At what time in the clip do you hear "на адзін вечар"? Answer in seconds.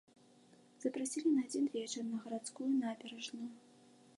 1.33-2.03